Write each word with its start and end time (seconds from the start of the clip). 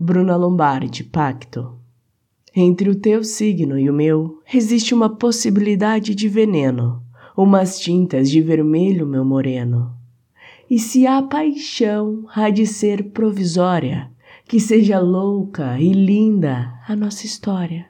Bruna 0.00 0.36
Lombardi, 0.36 1.02
Pacto. 1.02 1.76
Entre 2.54 2.88
o 2.88 2.94
teu 2.94 3.24
signo 3.24 3.76
e 3.76 3.90
o 3.90 3.92
meu 3.92 4.40
existe 4.54 4.94
uma 4.94 5.16
possibilidade 5.16 6.14
de 6.14 6.28
veneno, 6.28 7.02
umas 7.36 7.80
tintas 7.80 8.30
de 8.30 8.40
vermelho, 8.40 9.04
meu 9.04 9.24
moreno. 9.24 9.92
E 10.70 10.78
se 10.78 11.04
a 11.04 11.20
paixão 11.20 12.24
há 12.32 12.48
de 12.48 12.64
ser 12.64 13.10
provisória, 13.10 14.08
que 14.46 14.60
seja 14.60 15.00
louca 15.00 15.80
e 15.80 15.92
linda 15.92 16.80
a 16.86 16.94
nossa 16.94 17.26
história. 17.26 17.86